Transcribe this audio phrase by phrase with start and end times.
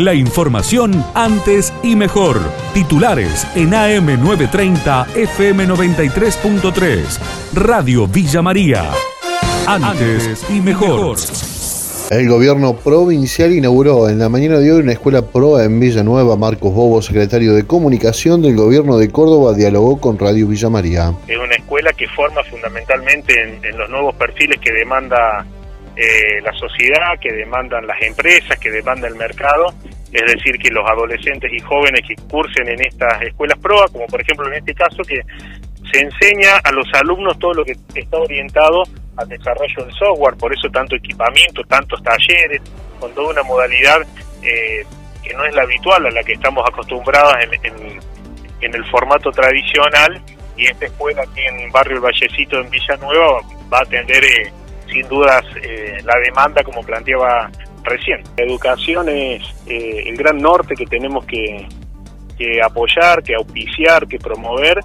[0.00, 2.40] La información antes y mejor.
[2.72, 7.52] Titulares en AM930 FM93.3.
[7.52, 8.90] Radio Villa María.
[9.66, 11.18] Antes y mejor.
[12.10, 16.34] El gobierno provincial inauguró en la mañana de hoy una escuela PROA en Villanueva.
[16.34, 21.12] Marcos Bobo, secretario de Comunicación del gobierno de Córdoba, dialogó con Radio Villa María.
[21.28, 25.44] Es una escuela que forma fundamentalmente en, los nuevos perfiles que demanda
[25.94, 29.74] eh, la sociedad, que demandan las empresas, que demanda el mercado.
[30.12, 34.20] Es decir, que los adolescentes y jóvenes que cursen en estas escuelas PROA, como por
[34.20, 35.20] ejemplo en este caso, que
[35.92, 38.82] se enseña a los alumnos todo lo que está orientado
[39.16, 42.60] al desarrollo del software, por eso tanto equipamiento, tantos talleres,
[42.98, 44.02] con toda una modalidad
[44.42, 44.84] eh,
[45.22, 50.20] que no es la habitual a la que estamos acostumbrados en, el formato tradicional.
[50.56, 53.40] Y esta escuela aquí en Barrio El Vallecito en Villanueva
[53.72, 54.52] va a atender eh,
[54.90, 57.50] sin dudas eh, la demanda como planteaba
[57.84, 58.22] recién.
[58.36, 61.66] La educación es el gran norte que tenemos que,
[62.40, 64.80] que apoyar, que auspiciar, que promover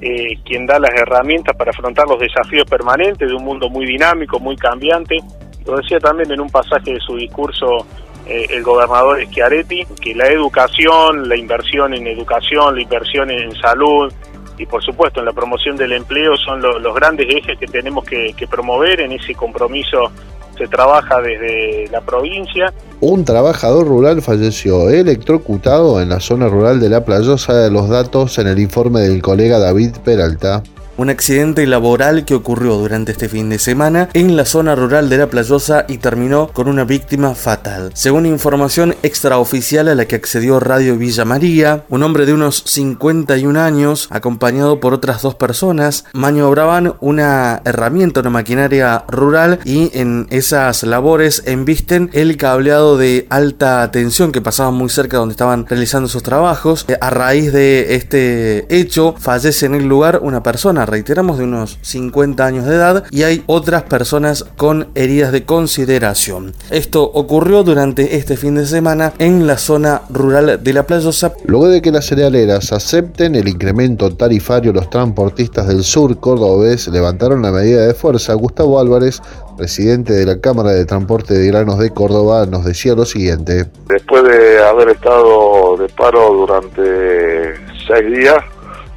[0.00, 4.38] eh, quien da las herramientas para afrontar los desafíos permanentes de un mundo muy dinámico,
[4.38, 5.16] muy cambiante.
[5.64, 7.86] Lo decía también en un pasaje de su discurso
[8.26, 14.12] eh, el gobernador Schiaretti, que la educación, la inversión en educación, la inversión en salud
[14.58, 18.46] y por supuesto en la promoción del empleo son los grandes ejes que tenemos que
[18.50, 20.10] promover en ese compromiso
[20.56, 22.72] se trabaja desde la provincia.
[23.00, 28.38] Un trabajador rural falleció electrocutado en la zona rural de La Playosa de los datos
[28.38, 30.62] en el informe del colega David Peralta
[30.96, 35.18] un accidente laboral que ocurrió durante este fin de semana en la zona rural de
[35.18, 37.90] La Playosa y terminó con una víctima fatal.
[37.94, 43.60] Según información extraoficial a la que accedió Radio Villa María, un hombre de unos 51
[43.60, 50.82] años, acompañado por otras dos personas, maniobraban una herramienta, una maquinaria rural y en esas
[50.82, 56.22] labores embisten el cableado de alta tensión que pasaba muy cerca donde estaban realizando sus
[56.22, 56.86] trabajos.
[57.00, 62.44] A raíz de este hecho, fallece en el lugar una persona reiteramos, de unos 50
[62.44, 66.54] años de edad y hay otras personas con heridas de consideración.
[66.70, 71.32] Esto ocurrió durante este fin de semana en la zona rural de La Playosa.
[71.44, 77.42] Luego de que las cerealeras acepten el incremento tarifario, los transportistas del sur cordobés levantaron
[77.42, 78.34] la medida de fuerza.
[78.34, 79.20] Gustavo Álvarez,
[79.56, 83.66] presidente de la Cámara de Transporte de Granos de Córdoba, nos decía lo siguiente.
[83.88, 87.54] Después de haber estado de paro durante
[87.86, 88.36] seis días,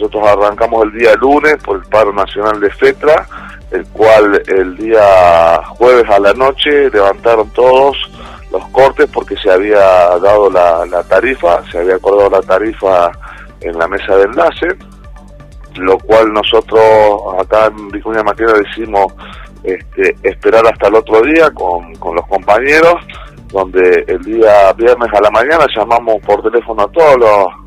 [0.00, 3.28] nosotros arrancamos el día lunes por el paro nacional de FETRA,
[3.70, 7.98] el cual el día jueves a la noche levantaron todos
[8.50, 13.12] los cortes porque se había dado la, tarifa, se había acordado la tarifa
[13.60, 14.68] en la mesa de enlace,
[15.76, 16.82] lo cual nosotros
[17.38, 19.12] acá en Vicuña Maquera decimos
[19.62, 22.94] este, esperar hasta el otro día con, con los compañeros,
[23.52, 27.59] donde el día viernes a la mañana llamamos por teléfono a todos los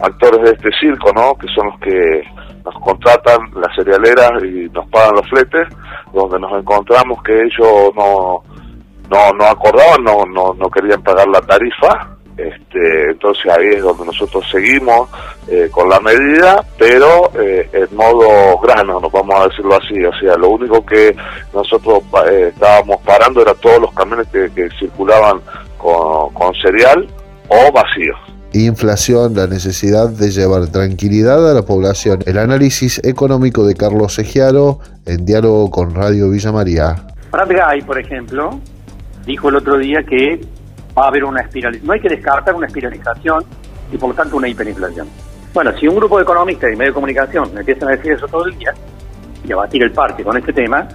[0.00, 1.34] actores de este circo, ¿no?
[1.36, 2.22] Que son los que
[2.64, 5.68] nos contratan las cerealeras y nos pagan los fletes,
[6.12, 8.42] donde nos encontramos que ellos no
[9.10, 14.04] no, no acordaban, no, no, no querían pagar la tarifa, este, entonces ahí es donde
[14.04, 15.08] nosotros seguimos
[15.48, 20.12] eh, con la medida, pero eh, en modo grano, nos vamos a decirlo así, o
[20.18, 21.16] sea, lo único que
[21.54, 25.40] nosotros eh, estábamos parando era todos los camiones que, que circulaban
[25.78, 27.06] con, con cereal
[27.48, 28.18] o vacíos
[28.52, 32.20] inflación, la necesidad de llevar tranquilidad a la población.
[32.26, 36.96] El análisis económico de Carlos Egiaro en diálogo con Radio Villa María.
[37.32, 38.58] Gay, por ejemplo,
[39.26, 40.40] dijo el otro día que
[40.96, 41.86] va a haber una espiralización.
[41.86, 43.44] No hay que descartar una espiralización
[43.92, 45.06] y por lo tanto una hiperinflación.
[45.52, 48.46] Bueno, si un grupo de economistas y medios de comunicación empiezan a decir eso todo
[48.46, 48.74] el día
[49.46, 50.88] y a batir el parque con este tema,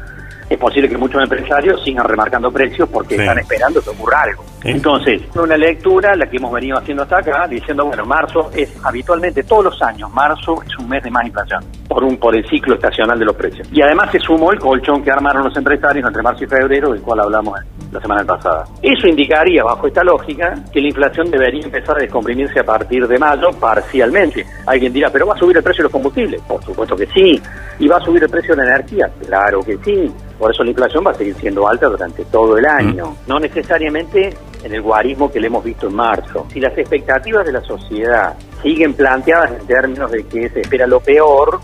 [0.54, 4.44] es posible que muchos empresarios sigan remarcando precios porque están esperando que ocurra algo.
[4.64, 9.44] Entonces, una lectura, la que hemos venido haciendo hasta acá, diciendo, bueno, marzo es habitualmente,
[9.44, 12.76] todos los años, marzo es un mes de más inflación, por, un, por el ciclo
[12.76, 13.68] estacional de los precios.
[13.72, 17.02] Y además se sumó el colchón que armaron los empresarios entre marzo y febrero, del
[17.02, 17.60] cual hablamos
[17.92, 18.66] la semana pasada.
[18.82, 23.18] Eso indicaría, bajo esta lógica, que la inflación debería empezar a descomprimirse a partir de
[23.18, 24.46] mayo parcialmente.
[24.68, 26.42] Alguien dirá, pero va a subir el precio de los combustibles.
[26.42, 27.42] Por supuesto que sí.
[27.80, 29.10] ¿Y va a subir el precio de la energía?
[29.26, 30.12] Claro que sí.
[30.42, 33.12] Por eso la inflación va a seguir siendo alta durante todo el año.
[33.12, 33.30] Mm.
[33.30, 36.48] No necesariamente en el guarismo que le hemos visto en marzo.
[36.52, 38.34] Si las expectativas de la sociedad
[38.64, 41.60] siguen planteadas en términos de que se espera lo peor,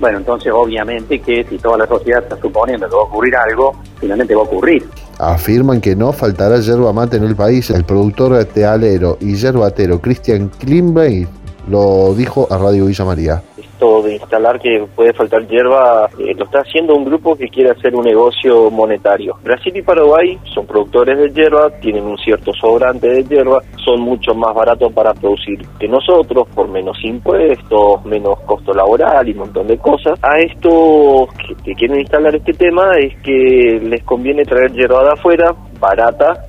[0.00, 3.74] bueno, entonces obviamente que si toda la sociedad está suponiendo que va a ocurrir algo,
[4.00, 4.88] finalmente va a ocurrir.
[5.18, 7.68] Afirman que no faltará yerba mate en el país.
[7.68, 11.28] El productor tealero y yerbatero Christian Klimbein
[11.68, 13.42] Lo dijo a Radio Villa María
[13.74, 17.70] esto de instalar que puede faltar hierba eh, lo está haciendo un grupo que quiere
[17.70, 19.36] hacer un negocio monetario.
[19.42, 24.34] Brasil y Paraguay son productores de hierba, tienen un cierto sobrante de hierba, son mucho
[24.34, 29.66] más baratos para producir que nosotros, por menos impuestos, menos costo laboral y un montón
[29.66, 30.18] de cosas.
[30.22, 31.28] A estos
[31.64, 36.46] que, quieren instalar este tema es que les conviene traer hierba de afuera, barata,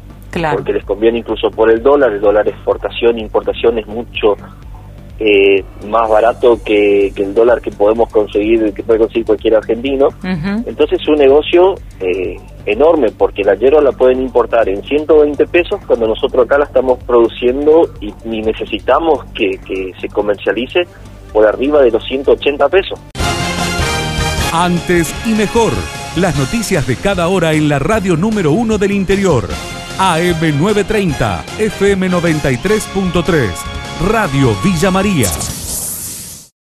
[0.51, 4.35] porque les conviene incluso por el dólar, el dólar exportación, importación es mucho
[5.19, 10.09] eh, más barato que, el dólar que podemos conseguir, que puede conseguir cualquier argentino.
[10.65, 15.79] Entonces es un negocio eh, enorme porque la hierba la pueden importar en 120 pesos
[15.85, 20.87] cuando nosotros acá la estamos produciendo y ni necesitamos que, que se comercialice
[21.31, 22.99] por arriba de los 180 pesos.
[24.51, 25.71] Antes y mejor,
[26.15, 29.47] las noticias de cada hora en la radio número uno del interior.
[29.97, 33.74] AM930, FM93.3.
[33.99, 35.54] Radio Villa María.